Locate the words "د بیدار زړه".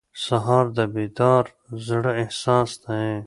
0.77-2.11